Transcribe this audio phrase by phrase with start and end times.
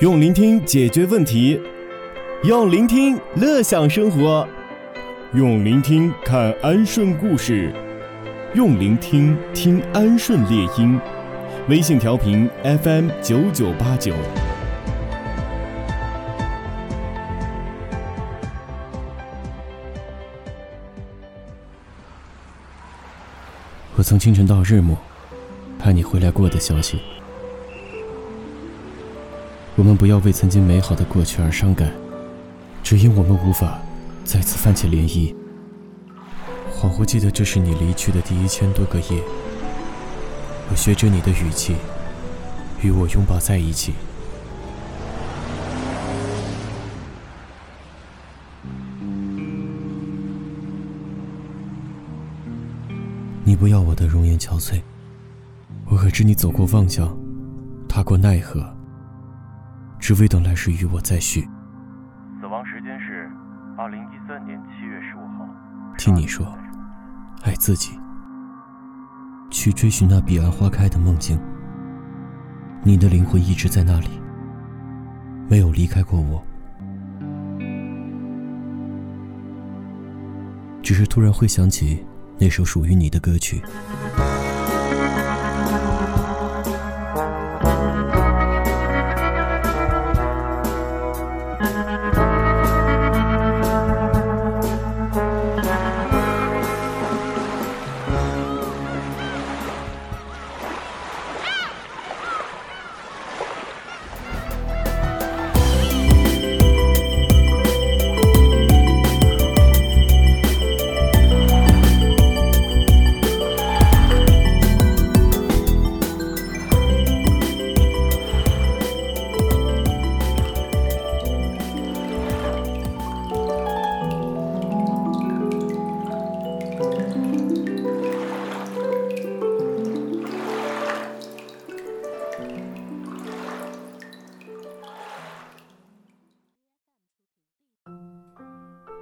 [0.00, 1.60] 用聆听解决问题，
[2.42, 4.46] 用聆听乐享生活，
[5.34, 7.72] 用聆听看安顺故事，
[8.54, 11.00] 用聆听听安顺猎鹰。
[11.68, 14.12] 微信调频 FM 九九八九。
[23.94, 24.96] 我从清晨到日暮，
[25.78, 27.13] 盼你回来过的消息。
[29.76, 31.92] 我们不要为曾经美好的过去而伤感，
[32.82, 33.80] 只因我们无法
[34.24, 35.34] 再次泛起涟漪。
[36.72, 39.20] 恍惚记得这是你离去的第一千多个夜，
[40.70, 41.74] 我学着你的语气，
[42.82, 43.94] 与我拥抱在一起。
[53.42, 54.80] 你不要我的容颜憔悴，
[55.86, 57.16] 我可知你走过望江，
[57.88, 58.73] 踏过奈何。
[60.04, 61.48] 只为等来世与我再续。
[62.38, 63.26] 死亡时间是
[63.78, 65.48] 二零一三年七月十五号。
[65.96, 66.46] 听你说，
[67.42, 67.98] 爱自己，
[69.50, 71.40] 去追寻那彼岸花开的梦境。
[72.82, 74.20] 你的灵魂一直在那里，
[75.48, 76.44] 没有离开过我。
[80.82, 82.04] 只是突然会想起
[82.38, 83.62] 那首属于你的歌曲。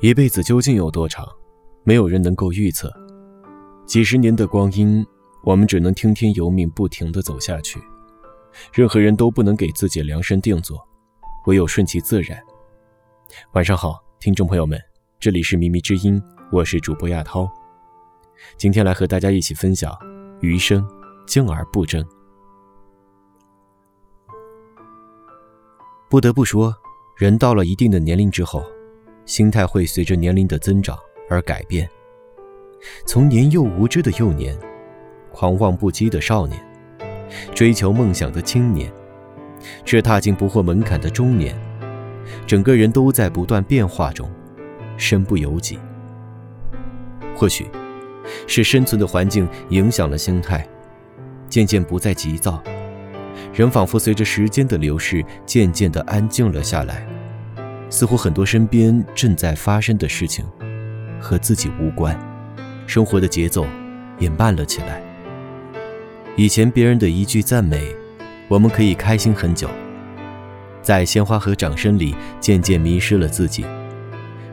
[0.00, 1.28] 一辈子究竟有多长，
[1.84, 2.90] 没有人能够预测。
[3.84, 5.06] 几十年的光阴，
[5.44, 7.78] 我们只能听天由命，不停地走下去。
[8.72, 10.78] 任何人都不能给自己量身定做，
[11.46, 12.42] 唯有顺其自然。
[13.52, 14.80] 晚上好，听众朋友们，
[15.18, 16.18] 这里是靡靡之音，
[16.50, 17.46] 我是主播亚涛。
[18.56, 19.94] 今天来和大家一起分享：
[20.40, 20.82] 余生，
[21.26, 22.02] 静而不争。
[26.08, 26.74] 不得不说，
[27.18, 28.64] 人到了一定的年龄之后。
[29.30, 30.98] 心态会随着年龄的增长
[31.28, 31.88] 而改变，
[33.06, 34.58] 从年幼无知的幼年，
[35.30, 36.60] 狂妄不羁的少年，
[37.54, 38.92] 追求梦想的青年，
[39.84, 41.56] 至踏进不惑门槛的中年，
[42.44, 44.28] 整个人都在不断变化中，
[44.96, 45.78] 身不由己。
[47.36, 47.68] 或许，
[48.48, 50.66] 是生存的环境影响了心态，
[51.48, 52.60] 渐渐不再急躁，
[53.54, 57.06] 人仿佛随着时间的流逝，渐渐地安静了下来。
[57.90, 60.46] 似乎很多身边正在发生的事情，
[61.20, 62.16] 和自己无关，
[62.86, 63.66] 生活的节奏
[64.18, 65.02] 也慢了起来。
[66.36, 67.94] 以前别人的一句赞美，
[68.46, 69.68] 我们可以开心很久，
[70.80, 73.66] 在鲜花和掌声里渐渐迷失了自己，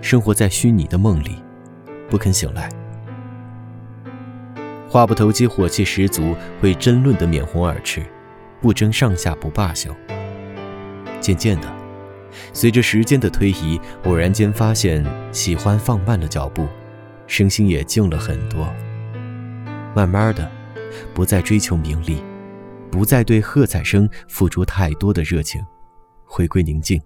[0.00, 1.36] 生活在虚拟的梦里，
[2.08, 2.70] 不肯醒来。
[4.88, 8.02] 话不投机，火气十足，会争论的面红耳赤，
[8.62, 9.94] 不争上下不罢休。
[11.20, 11.75] 渐渐的。
[12.52, 16.66] 随着时间的推移，偶然间发现喜欢放慢了脚步，
[17.26, 18.66] 声心也静了很多。
[19.94, 20.50] 慢慢的，
[21.14, 22.22] 不再追求名利，
[22.90, 25.64] 不再对喝彩声付出太多的热情，
[26.24, 27.00] 回归宁静。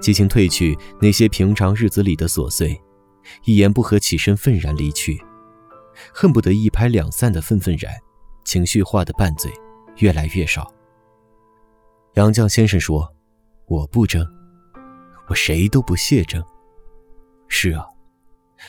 [0.00, 2.80] 激情褪去，那些平常日子里的琐碎，
[3.44, 5.20] 一言不合起身愤然离去，
[6.12, 7.92] 恨不得一拍两散的愤愤然，
[8.44, 9.50] 情绪化的拌嘴
[9.96, 10.72] 越来越少。
[12.14, 13.12] 杨绛先生说。
[13.70, 14.26] 我不争，
[15.28, 16.42] 我谁都不屑争。
[17.46, 17.86] 是啊，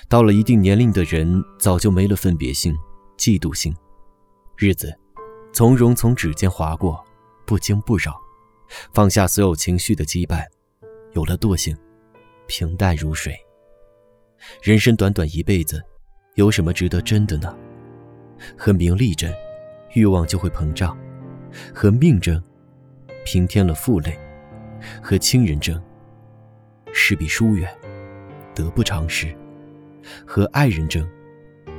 [0.08, 2.72] 到了一定年龄的人，早就没了分别心、
[3.18, 3.76] 嫉妒心，
[4.56, 4.96] 日子
[5.52, 7.04] 从容从指尖划过，
[7.48, 8.16] 不惊不扰，
[8.94, 10.46] 放下所有情绪的羁绊，
[11.14, 11.76] 有了惰性，
[12.46, 13.36] 平淡如水。
[14.62, 15.84] 人生短短一辈子，
[16.36, 17.58] 有什么值得争的呢？
[18.56, 19.34] 和名利争，
[19.96, 20.96] 欲望就会膨胀；
[21.74, 22.40] 和命争，
[23.26, 24.16] 平添了负累。
[25.02, 25.82] 和亲人争，
[26.94, 27.70] 势必疏远，
[28.54, 29.28] 得不偿失；
[30.26, 31.08] 和爱人争，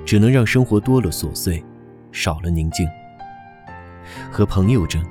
[0.05, 1.63] 只能让生活多了琐碎，
[2.11, 2.87] 少了宁静；
[4.31, 5.05] 和朋友争，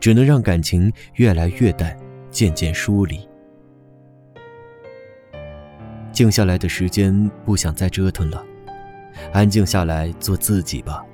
[0.00, 1.96] 只能让感情越来越淡，
[2.30, 3.28] 渐渐疏离。
[6.12, 8.44] 静下来的时间，不想再折腾了，
[9.32, 11.04] 安静下来做自己吧，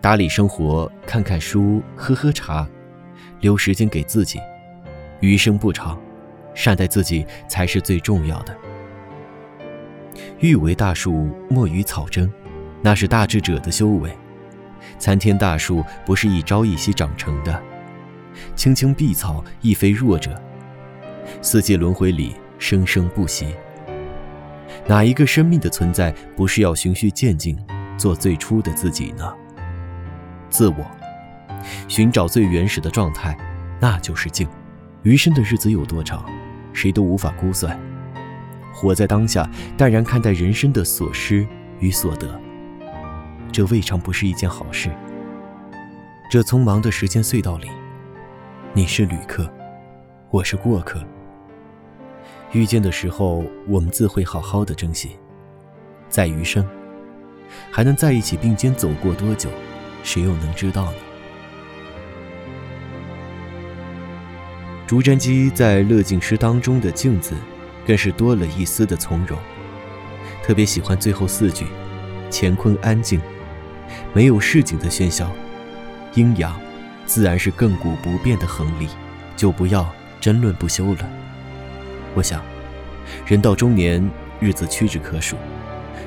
[0.00, 2.68] 打理生活，看看书，喝喝茶，
[3.40, 4.38] 留时间给自己。
[5.22, 5.98] 余生不长，
[6.52, 8.54] 善待自己才是最重要的。
[10.40, 12.30] 欲为大树，莫与草争，
[12.82, 14.10] 那是大智者的修为。
[14.98, 17.62] 参天大树不是一朝一夕长成的，
[18.56, 20.38] 青青碧草亦非弱者。
[21.40, 23.54] 四季轮回里，生生不息。
[24.88, 27.56] 哪一个生命的存在不是要循序渐进，
[27.96, 29.32] 做最初的自己呢？
[30.50, 30.84] 自我，
[31.86, 33.38] 寻找最原始的状态，
[33.80, 34.48] 那就是静。
[35.02, 36.24] 余生的日子有多长，
[36.72, 37.78] 谁都无法估算。
[38.72, 41.46] 活在当下，淡然看待人生的所失
[41.80, 42.40] 与所得，
[43.50, 44.90] 这未尝不是一件好事。
[46.30, 47.68] 这匆忙的时间隧道里，
[48.72, 49.52] 你是旅客，
[50.30, 51.04] 我是过客。
[52.52, 55.18] 遇见的时候，我们自会好好的珍惜。
[56.08, 56.64] 在余生，
[57.72, 59.50] 还能在一起并肩走过多久，
[60.04, 60.98] 谁又能知道呢？
[64.92, 67.34] 竹真姬在乐进诗当中的“静”字，
[67.86, 69.38] 更是多了一丝的从容。
[70.42, 71.64] 特别喜欢最后四句
[72.30, 73.18] ：“乾坤安静，
[74.12, 75.32] 没有市井的喧嚣，
[76.12, 76.60] 阴阳
[77.06, 78.86] 自然是亘古不变的恒理，
[79.34, 79.90] 就不要
[80.20, 81.10] 争论不休了。”
[82.14, 82.42] 我想，
[83.24, 84.06] 人到中年，
[84.40, 85.38] 日子屈指可数，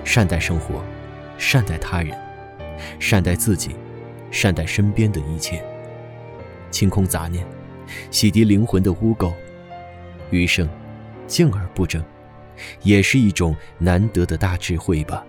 [0.04, 0.86] 善待生活，
[1.40, 2.16] 善待他人，
[3.00, 3.76] 善待自己，
[4.30, 5.66] 善待身边的一切，
[6.70, 7.44] 清空杂念。
[8.12, 9.34] 洗涤灵魂的污垢，
[10.32, 10.68] 余生
[11.28, 12.04] 静而不争，
[12.84, 15.26] 也是一种难得的大智慧吧。